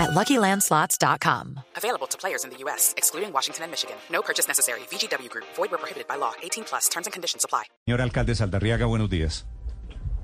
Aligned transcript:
at 0.00 0.10
LuckyLandSlots.com. 0.18 1.60
Available 1.76 2.06
to 2.08 2.16
players 2.18 2.44
in 2.44 2.50
the 2.50 2.56
U.S., 2.64 2.94
excluding 2.96 3.32
Washington 3.32 3.64
and 3.64 3.70
Michigan. 3.72 3.96
No 4.10 4.22
purchase 4.22 4.48
necessary. 4.48 4.80
VGW 4.90 5.28
Group. 5.28 5.44
Void 5.56 5.70
where 5.70 5.78
prohibited 5.78 6.08
by 6.08 6.16
law. 6.16 6.32
18 6.42 6.64
plus. 6.64 6.88
Terms 6.88 7.06
and 7.06 7.12
conditions 7.12 7.44
apply. 7.44 7.64
Señor 7.86 8.00
alcalde 8.00 8.34
Saldarriaga, 8.34 8.86
buenos 8.86 9.10
días. 9.10 9.46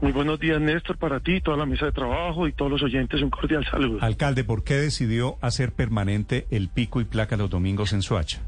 Muy 0.03 0.13
buenos 0.13 0.39
días, 0.39 0.61
Néstor, 0.61 0.99
para 0.99 1.21
ti, 1.21 1.41
toda 1.41 1.57
la 1.57 1.65
mesa 1.65 1.87
de 1.87 1.93
trabajo 1.93 2.47
y 2.47 2.53
todos 2.53 2.71
los 2.71 2.83
oyentes. 2.83 3.23
Un 3.23 3.31
cordial 3.31 3.65
saludo. 3.71 3.99
Alcalde, 4.03 4.45
¿por 4.45 4.63
qué 4.63 4.75
decidió 4.75 5.39
hacer 5.41 5.73
permanente 5.73 6.47
el 6.51 6.69
pico 6.69 7.01
y 7.01 7.05
placa 7.05 7.37
los 7.39 7.49
domingos 7.49 7.95
en 7.95 8.03
Soacha? 8.03 8.41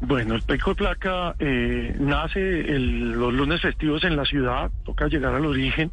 Bueno, 0.00 0.34
el 0.34 0.42
pico 0.42 0.70
de 0.70 0.76
placa 0.76 1.34
eh, 1.40 1.96
nace 1.98 2.38
el- 2.38 3.12
los 3.12 3.32
lunes 3.32 3.62
festivos 3.62 4.04
en 4.04 4.14
la 4.14 4.24
ciudad, 4.26 4.70
toca 4.84 5.08
llegar 5.08 5.34
al 5.34 5.46
origen, 5.46 5.90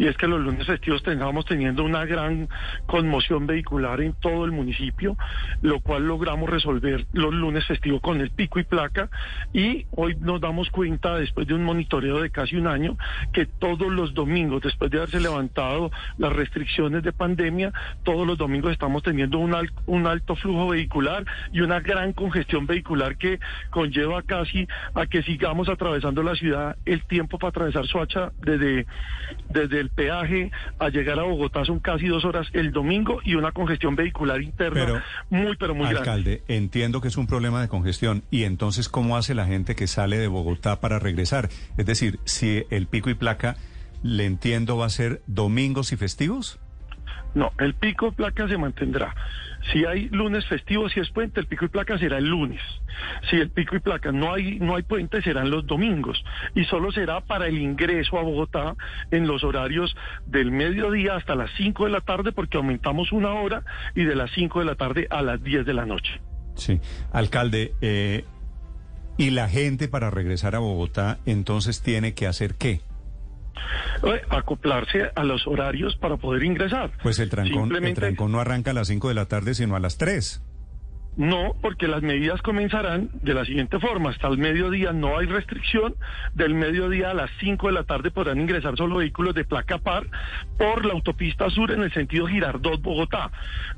y 0.00 0.06
es 0.06 0.16
que 0.16 0.26
los 0.26 0.40
lunes 0.40 0.66
festivos 0.66 1.02
tengamos 1.02 1.44
teniendo 1.44 1.84
una 1.84 2.06
gran 2.06 2.48
conmoción 2.86 3.46
vehicular 3.46 4.00
en 4.00 4.14
todo 4.14 4.46
el 4.46 4.50
municipio, 4.50 5.18
lo 5.60 5.80
cual 5.80 6.06
logramos 6.06 6.48
resolver 6.48 7.04
los 7.12 7.34
lunes 7.34 7.66
festivos 7.66 8.00
con 8.00 8.18
el 8.22 8.30
pico 8.30 8.58
y 8.58 8.64
placa, 8.64 9.10
y 9.52 9.84
hoy 9.90 10.16
nos 10.18 10.40
damos 10.40 10.70
cuenta, 10.70 11.16
después 11.16 11.46
de 11.46 11.52
un 11.52 11.64
monitoreo 11.64 12.22
de 12.22 12.30
casi 12.30 12.56
un 12.56 12.66
año, 12.66 12.96
que 13.34 13.44
todos 13.44 13.92
los 13.92 14.14
domingos, 14.14 14.62
después 14.62 14.90
de 14.90 14.96
haberse 14.96 15.20
levantado 15.20 15.90
las 16.16 16.32
restricciones 16.32 17.02
de 17.02 17.12
pandemia, 17.12 17.70
todos 18.02 18.26
los 18.26 18.38
domingos 18.38 18.72
estamos 18.72 19.02
teniendo 19.02 19.36
un, 19.38 19.54
al- 19.54 19.70
un 19.84 20.06
alto 20.06 20.34
flujo 20.34 20.68
vehicular 20.68 21.26
y 21.52 21.60
una 21.60 21.80
gran 21.80 22.14
congestión 22.14 22.66
vehicular 22.66 23.18
que 23.18 23.38
conlleva 23.68 24.22
casi 24.22 24.66
a 24.94 25.04
que 25.04 25.22
sigamos 25.24 25.68
atravesando 25.68 26.22
la 26.22 26.34
ciudad 26.36 26.76
el 26.86 27.04
tiempo 27.04 27.38
para 27.38 27.50
atravesar 27.50 27.86
Soacha 27.86 28.32
desde, 28.40 28.86
desde 29.50 29.80
el 29.80 29.89
peaje 29.94 30.50
a 30.78 30.88
llegar 30.88 31.18
a 31.18 31.24
Bogotá 31.24 31.64
son 31.64 31.80
casi 31.80 32.06
dos 32.06 32.24
horas 32.24 32.48
el 32.52 32.72
domingo 32.72 33.20
y 33.24 33.34
una 33.34 33.52
congestión 33.52 33.96
vehicular 33.96 34.40
interna 34.40 34.80
Pero, 34.84 35.02
muy 35.30 35.56
pero 35.56 35.74
muy 35.74 35.84
grande. 35.84 35.98
Alcalde, 35.98 36.42
entiendo 36.48 37.00
que 37.00 37.08
es 37.08 37.16
un 37.16 37.26
problema 37.26 37.60
de 37.60 37.68
congestión. 37.68 38.22
¿Y 38.30 38.44
entonces 38.44 38.88
cómo 38.88 39.16
hace 39.16 39.34
la 39.34 39.46
gente 39.46 39.74
que 39.74 39.86
sale 39.86 40.18
de 40.18 40.28
Bogotá 40.28 40.80
para 40.80 40.98
regresar? 40.98 41.48
Es 41.76 41.86
decir, 41.86 42.18
si 42.24 42.64
el 42.70 42.86
pico 42.86 43.10
y 43.10 43.14
placa, 43.14 43.56
le 44.02 44.24
entiendo, 44.24 44.76
va 44.76 44.86
a 44.86 44.90
ser 44.90 45.22
domingos 45.26 45.92
y 45.92 45.96
festivos. 45.96 46.58
No, 47.34 47.52
el 47.58 47.74
pico 47.74 48.06
de 48.06 48.12
placa 48.12 48.48
se 48.48 48.58
mantendrá. 48.58 49.14
Si 49.72 49.84
hay 49.84 50.08
lunes 50.08 50.46
festivos, 50.46 50.92
si 50.92 51.00
es 51.00 51.10
puente, 51.10 51.40
el 51.40 51.46
pico 51.46 51.66
y 51.66 51.68
placa 51.68 51.98
será 51.98 52.18
el 52.18 52.26
lunes. 52.26 52.60
Si 53.28 53.36
el 53.36 53.50
pico 53.50 53.76
y 53.76 53.80
placa 53.80 54.10
no 54.10 54.32
hay, 54.32 54.58
no 54.58 54.74
hay 54.74 54.82
puente, 54.82 55.22
serán 55.22 55.50
los 55.50 55.66
domingos. 55.66 56.24
Y 56.54 56.64
solo 56.64 56.90
será 56.92 57.20
para 57.20 57.46
el 57.46 57.58
ingreso 57.58 58.18
a 58.18 58.22
Bogotá 58.22 58.74
en 59.10 59.26
los 59.26 59.44
horarios 59.44 59.94
del 60.26 60.50
mediodía 60.50 61.16
hasta 61.16 61.34
las 61.34 61.50
5 61.56 61.84
de 61.84 61.90
la 61.90 62.00
tarde, 62.00 62.32
porque 62.32 62.56
aumentamos 62.56 63.12
una 63.12 63.32
hora, 63.34 63.62
y 63.94 64.04
de 64.04 64.16
las 64.16 64.30
5 64.32 64.60
de 64.60 64.64
la 64.64 64.74
tarde 64.74 65.06
a 65.10 65.22
las 65.22 65.42
10 65.42 65.66
de 65.66 65.74
la 65.74 65.86
noche. 65.86 66.20
Sí. 66.54 66.80
Alcalde, 67.12 67.74
eh, 67.80 68.24
¿y 69.18 69.30
la 69.30 69.48
gente 69.48 69.88
para 69.88 70.10
regresar 70.10 70.56
a 70.56 70.58
Bogotá 70.58 71.18
entonces 71.26 71.82
tiene 71.82 72.14
que 72.14 72.26
hacer 72.26 72.54
qué? 72.54 72.80
Eh, 74.02 74.22
acoplarse 74.30 75.10
a 75.14 75.24
los 75.24 75.46
horarios 75.46 75.96
para 75.96 76.16
poder 76.16 76.42
ingresar. 76.44 76.90
Pues 77.02 77.18
el 77.18 77.28
trancón, 77.28 77.52
el 77.54 77.60
Simplemente- 77.60 78.00
trancón 78.00 78.32
no 78.32 78.40
arranca 78.40 78.70
a 78.70 78.74
las 78.74 78.88
5 78.88 79.08
de 79.08 79.14
la 79.14 79.26
tarde, 79.26 79.54
sino 79.54 79.76
a 79.76 79.80
las 79.80 79.98
3. 79.98 80.42
No, 81.20 81.54
porque 81.60 81.86
las 81.86 82.00
medidas 82.00 82.40
comenzarán 82.40 83.10
de 83.20 83.34
la 83.34 83.44
siguiente 83.44 83.78
forma. 83.78 84.08
Hasta 84.08 84.26
el 84.28 84.38
mediodía 84.38 84.94
no 84.94 85.18
hay 85.18 85.26
restricción. 85.26 85.94
Del 86.32 86.54
mediodía 86.54 87.10
a 87.10 87.14
las 87.14 87.30
5 87.40 87.66
de 87.66 87.72
la 87.74 87.84
tarde 87.84 88.10
podrán 88.10 88.40
ingresar 88.40 88.74
solo 88.78 88.96
vehículos 88.96 89.34
de 89.34 89.44
placa 89.44 89.76
par 89.76 90.06
por 90.56 90.86
la 90.86 90.94
autopista 90.94 91.50
sur 91.50 91.72
en 91.72 91.82
el 91.82 91.92
sentido 91.92 92.26
Girardot-Bogotá. 92.26 93.30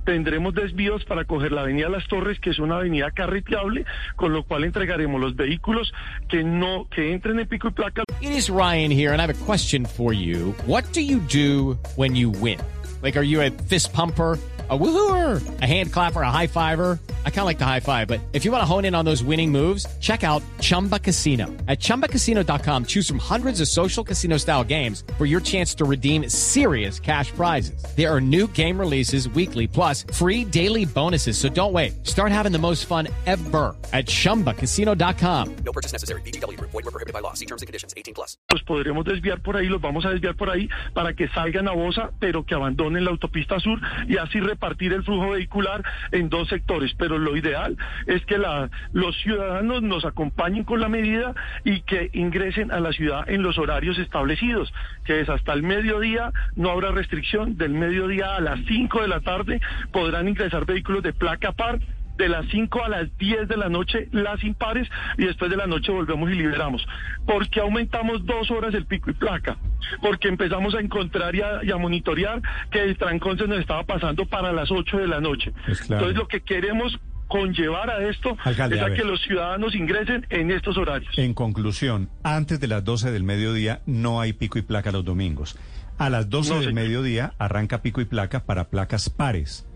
Tendremos 0.05 0.55
desvíos 0.55 1.05
para 1.05 1.25
coger 1.25 1.51
la 1.51 1.63
avenida 1.63 1.89
Las 1.89 2.07
Torres, 2.07 2.39
que 2.39 2.51
es 2.51 2.61
una 2.61 2.77
avenida 2.77 3.11
carreteable, 3.11 3.87
con 4.15 4.33
lo 4.33 4.45
cual 4.45 4.63
entregaremos 4.63 5.21
los 5.21 5.35
vehículos 5.35 5.93
que 6.29 6.45
no 6.45 6.87
que 6.89 7.13
entren 7.13 7.41
en 7.41 7.49
pico 7.49 7.67
y 7.67 7.73
placa 7.73 8.05
It 8.21 8.31
is 8.31 8.51
Ryan 8.51 8.93
here, 8.93 9.13
and 9.13 9.21
I 9.21 9.27
have 9.27 9.35
a 9.35 9.45
question 9.45 9.85
for 9.85 10.13
you. 10.13 10.55
What 10.65 10.85
do 10.93 11.01
you 11.01 11.19
do 11.19 11.77
when 11.97 12.15
you 12.15 12.31
win? 12.31 12.61
Like, 13.03 13.19
are 13.19 13.25
you 13.25 13.43
a 13.43 13.51
fist 13.51 13.93
pumper? 13.93 14.39
A 14.73 14.79
woohooer, 14.79 15.61
a 15.61 15.67
hand 15.67 15.93
clapper, 15.93 16.23
a 16.23 16.31
high 16.31 16.47
fiver. 16.47 16.99
I 17.27 17.29
kind 17.29 17.41
of 17.41 17.47
like 17.47 17.59
the 17.59 17.67
high 17.67 17.81
five, 17.81 18.09
but 18.09 18.21
if 18.33 18.47
you 18.47 18.51
want 18.51 18.63
to 18.63 18.65
hone 18.65 18.87
in 18.87 18.95
on 18.95 19.05
those 19.05 19.23
winning 19.23 19.53
moves, 19.53 19.85
check 20.01 20.25
out 20.25 20.43
Chumba 20.61 20.99
Casino. 20.99 21.45
At 21.69 21.79
chumbacasino.com, 21.79 22.87
choose 22.87 23.07
from 23.07 23.19
hundreds 23.19 23.61
of 23.61 23.69
social 23.69 24.03
casino 24.03 24.39
style 24.39 24.65
games 24.65 25.05
for 25.19 25.27
your 25.27 25.41
chance 25.41 25.75
to 25.75 25.85
redeem 25.85 26.27
serious 26.31 26.99
cash 27.01 27.33
prizes. 27.33 27.85
There 27.97 28.09
are 28.09 28.21
new 28.21 28.47
game 28.47 28.79
releases 28.79 29.29
weekly, 29.29 29.67
plus 29.67 30.05
free 30.15 30.43
daily 30.43 30.87
bonuses. 30.87 31.37
So 31.37 31.49
don't 31.51 31.73
wait. 31.75 32.07
Start 32.07 32.33
having 32.33 32.53
the 32.53 32.59
most 32.59 32.87
fun 32.87 33.09
ever 33.27 33.77
at 33.93 34.07
chumbacasino.com. 34.07 35.57
No 35.67 35.73
purchase 35.73 35.93
necessary. 35.93 36.23
VGW 36.23 36.57
Group. 36.57 36.71
Void 36.71 36.85
were 36.87 36.93
prohibited 36.93 37.13
by 37.13 37.21
law. 37.21 37.35
See 37.35 37.47
terms 37.47 37.61
and 37.61 37.67
conditions. 37.67 37.93
18 37.95 38.15
plus. 38.15 38.39
los 38.53 38.63
podremos 38.63 39.05
desviar 39.05 39.41
por 39.41 39.57
ahí, 39.57 39.67
los 39.67 39.81
vamos 39.81 40.05
a 40.05 40.11
desviar 40.11 40.37
por 40.37 40.51
ahí 40.51 40.69
para 40.95 41.15
que 41.15 41.29
salgan 41.29 41.69
a 41.69 41.73
Bosa, 41.73 42.11
pero 42.21 42.45
que 42.45 42.55
abandonen 42.55 43.05
la 43.05 43.11
autopista 43.11 43.59
sur 43.61 43.81
y 44.09 44.17
así 44.17 44.41
repartir 44.63 44.93
el 44.93 45.03
flujo 45.03 45.31
vehicular 45.31 45.83
en 46.13 46.29
dos 46.29 46.49
sectores. 46.49 46.93
Pero 46.97 47.19
lo 47.19 47.37
ideal 47.37 47.77
es 48.07 48.25
que 48.27 48.39
la- 48.39 48.71
los 48.93 49.17
ciudadanos 49.21 49.83
nos 49.83 50.05
acompañen 50.05 50.65
con 50.65 50.81
la 50.81 50.89
medida 50.89 51.35
y 51.65 51.81
que 51.83 52.11
ingresen 52.13 52.71
a 52.71 52.79
la 52.79 52.93
ciudad 52.93 53.29
en 53.29 53.43
los 53.43 53.59
horarios 53.59 53.99
establecidos, 53.99 54.73
que 55.05 55.21
es 55.21 55.29
hasta 55.29 55.53
el 55.53 55.63
mediodía, 55.65 56.31
no 56.55 56.71
habrá 56.71 56.93
restricción, 56.93 57.57
del 57.57 57.73
mediodía 57.73 58.37
a 58.37 58.41
las 58.41 58.61
5 58.67 59.03
de 59.03 59.09
la 59.09 59.21
tarde 59.21 59.61
podrán 59.91 60.29
ingresar 60.29 60.65
vehículos 60.65 61.03
de 61.03 61.13
placa 61.13 61.53
par 61.53 61.81
de 62.17 62.29
las 62.29 62.47
5 62.51 62.85
a 62.85 62.89
las 62.89 63.17
10 63.19 63.49
de 63.49 63.57
la 63.57 63.69
noche 63.69 64.09
las 64.13 64.43
impares 64.45 64.89
y 65.19 65.25
después 65.25 65.51
de 65.51 65.57
la 65.57 65.67
noche 65.67 65.91
volvemos 65.93 66.31
y 66.31 66.35
liberamos. 66.35 66.87
Porque 67.27 67.61
aumentamos 67.61 68.25
dos 68.27 68.51
horas 68.51 68.75
el 68.75 68.87
pico 68.87 69.11
y 69.11 69.15
placa, 69.15 69.57
porque 70.01 70.29
empezamos 70.29 70.75
a 70.75 70.81
encontrar 70.81 71.35
y 71.35 71.41
a, 71.41 71.65
y 71.65 71.71
a 71.71 71.77
monitorear 71.77 72.41
que 72.71 72.83
el 72.83 72.97
trancón 72.99 73.39
se 73.39 73.47
nos 73.47 73.59
estaba 73.61 73.85
pasando 73.85 74.27
para 74.27 74.53
las 74.53 74.71
8 74.71 74.99
de 74.99 75.09
la 75.09 75.21
noche. 75.21 75.53
Pues 75.67 75.81
claro. 75.81 76.03
Entonces 76.03 76.19
lo 76.19 76.29
que 76.29 76.41
queremos 76.43 76.99
conllevar 77.29 77.89
a 77.89 78.07
esto 78.09 78.37
Alcalde, 78.45 78.77
es 78.77 78.83
a 78.83 78.93
que 78.93 79.05
los 79.05 79.23
ciudadanos 79.23 79.75
ingresen 79.75 80.27
en 80.29 80.51
estos 80.51 80.77
horarios. 80.77 81.17
En 81.17 81.33
conclusión, 81.33 82.11
antes 82.23 82.61
de 82.61 82.69
las 82.69 82.85
12 82.85 83.11
del 83.11 83.25
mediodía 83.25 83.81
no 83.87 84.21
hay 84.21 84.35
pico 84.35 84.59
y 84.59 84.63
placa 84.63 84.93
los 84.93 85.03
domingos. 85.05 85.59
A 85.97 86.11
las 86.11 86.29
12 86.29 86.49
No, 86.51 86.55
del 86.57 86.65
señor. 86.69 86.83
mediodía 86.83 87.33
arranca 87.39 87.81
pico 87.81 88.03
y 88.03 88.05
placa 88.05 88.45
para 88.45 88.69
placas 88.69 89.09
pares. 89.09 89.67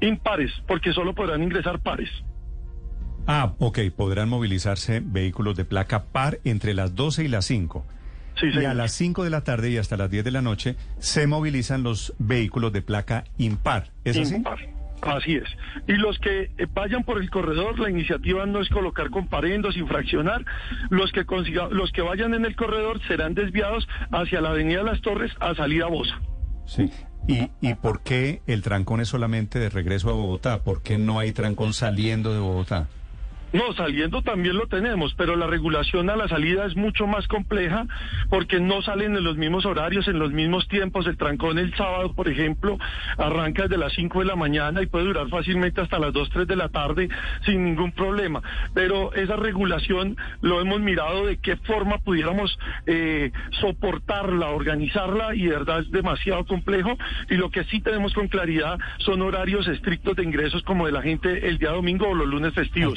Impares, 0.00 0.50
porque 0.66 0.92
solo 0.92 1.14
podrán 1.14 1.42
ingresar 1.42 1.80
pares. 1.80 2.10
Ah, 3.26 3.54
ok, 3.58 3.78
podrán 3.96 4.28
movilizarse 4.28 5.00
vehículos 5.04 5.56
de 5.56 5.64
placa 5.64 6.04
par 6.04 6.38
entre 6.44 6.74
las 6.74 6.94
12 6.94 7.24
y 7.24 7.28
las 7.28 7.44
5. 7.44 7.86
Sí, 8.40 8.46
Y 8.54 8.64
a 8.64 8.74
las 8.74 8.92
5 8.92 9.24
de 9.24 9.30
la 9.30 9.44
tarde 9.44 9.70
y 9.70 9.76
hasta 9.76 9.96
las 9.96 10.10
10 10.10 10.24
de 10.24 10.30
la 10.30 10.40
noche 10.40 10.76
se 10.98 11.26
movilizan 11.26 11.82
los 11.82 12.14
vehículos 12.18 12.72
de 12.72 12.80
placa 12.80 13.24
impar. 13.36 13.90
¿Es 14.04 14.16
así? 14.16 14.34
Impar. 14.34 14.58
Así 15.02 15.36
es. 15.36 15.48
Y 15.86 15.92
los 15.92 16.18
que 16.18 16.50
eh, 16.58 16.66
vayan 16.72 17.04
por 17.04 17.20
el 17.20 17.30
corredor, 17.30 17.78
la 17.78 17.90
iniciativa 17.90 18.44
no 18.46 18.60
es 18.60 18.68
colocar 18.68 19.10
comparendos, 19.10 19.76
infraccionar. 19.76 20.44
Los 20.90 21.10
que 21.12 21.24
consiga, 21.24 21.68
los 21.70 21.90
que 21.92 22.02
vayan 22.02 22.34
en 22.34 22.44
el 22.44 22.54
corredor 22.56 23.00
serán 23.06 23.34
desviados 23.34 23.88
hacia 24.10 24.40
la 24.40 24.50
Avenida 24.50 24.82
Las 24.82 25.00
Torres 25.00 25.32
a 25.40 25.54
salir 25.54 25.82
a 25.82 25.86
Bosa. 25.86 26.20
Sí. 26.66 26.90
¿Y, 27.30 27.48
¿Y 27.60 27.74
por 27.74 28.00
qué 28.00 28.42
el 28.48 28.60
trancón 28.62 29.00
es 29.00 29.08
solamente 29.08 29.60
de 29.60 29.68
regreso 29.68 30.10
a 30.10 30.14
Bogotá? 30.14 30.62
¿Por 30.64 30.82
qué 30.82 30.98
no 30.98 31.20
hay 31.20 31.30
trancón 31.30 31.74
saliendo 31.74 32.32
de 32.32 32.40
Bogotá? 32.40 32.88
No, 33.52 33.72
saliendo 33.72 34.22
también 34.22 34.56
lo 34.56 34.66
tenemos, 34.68 35.14
pero 35.14 35.34
la 35.34 35.48
regulación 35.48 36.08
a 36.08 36.16
la 36.16 36.28
salida 36.28 36.66
es 36.66 36.76
mucho 36.76 37.08
más 37.08 37.26
compleja 37.26 37.86
porque 38.28 38.60
no 38.60 38.80
salen 38.80 39.16
en 39.16 39.24
los 39.24 39.36
mismos 39.36 39.66
horarios, 39.66 40.06
en 40.06 40.20
los 40.20 40.30
mismos 40.30 40.68
tiempos. 40.68 41.06
El 41.06 41.16
trancón 41.16 41.58
el 41.58 41.74
sábado, 41.74 42.12
por 42.12 42.28
ejemplo, 42.28 42.78
arranca 43.18 43.64
desde 43.64 43.76
las 43.76 43.92
5 43.94 44.20
de 44.20 44.24
la 44.26 44.36
mañana 44.36 44.82
y 44.82 44.86
puede 44.86 45.06
durar 45.06 45.28
fácilmente 45.28 45.80
hasta 45.80 45.98
las 45.98 46.12
2, 46.12 46.30
3 46.30 46.46
de 46.46 46.56
la 46.56 46.68
tarde 46.68 47.08
sin 47.44 47.64
ningún 47.64 47.90
problema. 47.90 48.40
Pero 48.72 49.12
esa 49.14 49.34
regulación 49.34 50.16
lo 50.42 50.60
hemos 50.60 50.80
mirado 50.80 51.26
de 51.26 51.38
qué 51.38 51.56
forma 51.56 51.98
pudiéramos 51.98 52.56
eh, 52.86 53.32
soportarla, 53.60 54.50
organizarla 54.50 55.34
y 55.34 55.46
de 55.46 55.50
verdad 55.50 55.80
es 55.80 55.90
demasiado 55.90 56.46
complejo. 56.46 56.96
Y 57.28 57.34
lo 57.34 57.50
que 57.50 57.64
sí 57.64 57.80
tenemos 57.80 58.14
con 58.14 58.28
claridad 58.28 58.78
son 58.98 59.22
horarios 59.22 59.66
estrictos 59.66 60.14
de 60.14 60.22
ingresos 60.22 60.62
como 60.62 60.86
de 60.86 60.92
la 60.92 61.02
gente 61.02 61.48
el 61.48 61.58
día 61.58 61.70
domingo 61.70 62.08
o 62.08 62.14
los 62.14 62.28
lunes 62.28 62.54
festivos. 62.54 62.94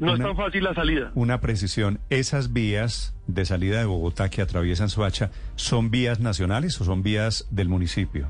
Una- 0.00 0.10
no 0.12 0.14
es 0.16 0.20
tan 0.22 0.36
fácil 0.36 0.64
la 0.64 0.74
salida. 0.74 1.10
Una 1.14 1.40
precisión, 1.40 2.00
¿esas 2.10 2.52
vías 2.52 3.14
de 3.26 3.44
salida 3.44 3.78
de 3.78 3.84
Bogotá 3.86 4.28
que 4.28 4.42
atraviesan 4.42 4.88
Soacha 4.88 5.30
son 5.54 5.90
vías 5.90 6.20
nacionales 6.20 6.80
o 6.80 6.84
son 6.84 7.02
vías 7.02 7.46
del 7.50 7.68
municipio? 7.68 8.28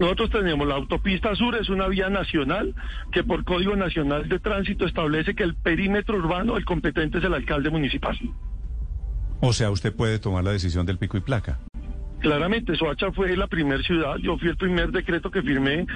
Nosotros 0.00 0.30
tenemos 0.30 0.66
la 0.66 0.74
autopista 0.74 1.34
sur, 1.36 1.54
es 1.54 1.68
una 1.68 1.86
vía 1.86 2.08
nacional 2.08 2.74
que 3.12 3.22
por 3.22 3.44
Código 3.44 3.76
Nacional 3.76 4.28
de 4.28 4.38
Tránsito 4.40 4.86
establece 4.86 5.34
que 5.34 5.42
el 5.44 5.54
perímetro 5.54 6.16
urbano, 6.16 6.56
el 6.56 6.64
competente 6.64 7.18
es 7.18 7.24
el 7.24 7.34
alcalde 7.34 7.70
municipal. 7.70 8.18
O 9.40 9.52
sea, 9.52 9.70
usted 9.70 9.94
puede 9.94 10.18
tomar 10.18 10.44
la 10.44 10.52
decisión 10.52 10.86
del 10.86 10.98
pico 10.98 11.16
y 11.18 11.20
placa. 11.20 11.58
Claramente, 12.20 12.76
Soacha 12.76 13.10
fue 13.12 13.36
la 13.36 13.48
primera 13.48 13.82
ciudad, 13.82 14.16
yo 14.22 14.38
fui 14.38 14.48
el 14.48 14.56
primer 14.56 14.92
decreto 14.92 15.30
que 15.30 15.42
firmé, 15.42 15.86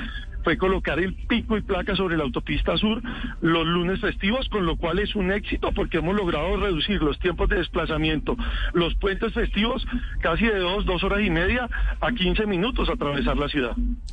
fue 0.47 0.57
colocar 0.57 1.01
el 1.01 1.13
pico 1.13 1.57
y 1.57 1.61
placa 1.61 1.97
sobre 1.97 2.17
la 2.17 2.23
autopista 2.23 2.77
sur 2.77 3.03
los 3.41 3.67
lunes 3.67 4.01
festivos, 4.01 4.49
con 4.49 4.65
lo 4.65 4.77
cual 4.77 5.01
es 5.01 5.17
un 5.17 5.33
éxito 5.33 5.73
porque 5.73 5.99
hemos 5.99 6.15
logrado 6.15 6.57
reducir 6.57 7.03
los 7.03 7.19
tiempos 7.19 7.49
de 7.49 7.57
desplazamiento, 7.57 8.37
los 8.73 8.95
puentes 8.95 9.33
festivos 9.33 9.85
casi 10.21 10.45
de 10.45 10.61
dos, 10.61 10.87
dos 10.87 11.03
horas 11.03 11.23
y 11.23 11.31
media 11.31 11.69
a 12.01 12.13
15 12.13 12.47
minutos 12.47 12.89
atravesar 12.89 13.37
la 13.37 13.49
ciudad. 13.49 13.73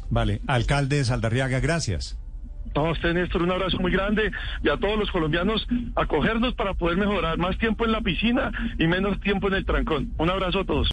Vale, 0.09 0.41
alcalde 0.47 0.95
de 0.95 1.06
Saldarriaga, 1.06 1.59
gracias. 1.59 2.18
No, 2.75 2.88
a 2.88 2.91
usted, 2.94 3.13
Néstor, 3.13 3.44
un 3.44 3.51
abrazo 3.51 3.77
muy 3.77 3.91
grande 3.91 4.31
y 4.63 4.69
a 4.69 4.77
todos 4.77 4.97
los 4.97 5.12
colombianos 5.12 5.68
acogernos 5.95 6.56
para 6.56 6.74
poder 6.74 6.97
mejorar 6.97 7.38
más 7.38 7.59
tiempo 7.59 7.86
en 7.86 7.91
la 7.91 8.01
piscina 8.01 8.51
y 8.79 8.88
menos 8.88 9.19
tiempo 9.19 9.50
en 9.50 9.53
el 9.53 9.65
trancón. 9.65 10.13
Un 10.18 10.31
abrazo 10.31 10.62
a 10.62 10.65
todos. 10.65 10.93